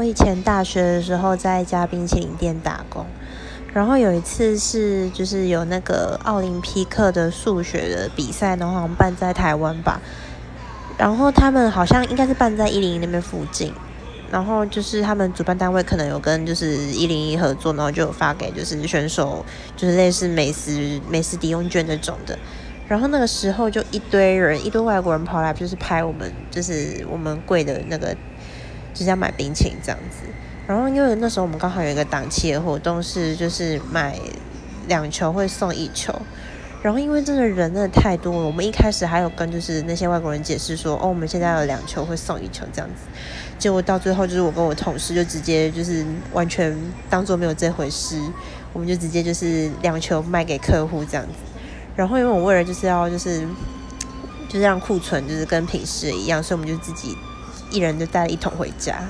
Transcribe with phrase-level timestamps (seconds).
[0.00, 3.04] 我以前大学的时候在一家冰淇淋店打工，
[3.74, 10.00] 然后有一次是就是有那个奥林匹克的数学的比赛，然后好像办在台湾吧，
[10.96, 13.74] 然后他们好像应该是办在一零一那边附近，
[14.30, 19.44] 然后就是他们主办单位可能有跟就是一零一合作，然后就有发给就是选手
[19.76, 22.38] 就是类似美食美食抵用券这种的。
[22.88, 28.16] 然后那个时候就一堆人，一堆外国人跑来，就是拍我们，就是我们贵的那个，
[28.94, 30.26] 就是要买冰淇淋这样子。
[30.66, 34.18] 然后因为那时候我们刚好有一个档期的活动是，就是买
[34.86, 36.14] 两球会送一球。
[36.82, 43.02] 然后因为真的人真的太多了，我们一开始还有跟就是那些外国人解释说，哦，我们现在有两球会送一球这样子。
[43.58, 46.74] 结果到最后就是我跟我同事就直接就是完全
[47.10, 48.18] 当做没有这回事，
[48.72, 51.32] 我们就直接就是两球卖给客户这样子。
[51.94, 53.46] 然后因为我为了就是要就是
[54.48, 57.14] 就是让库存就是跟平时一样，所以我们就自己
[57.70, 59.02] 一人就带了一桶回家。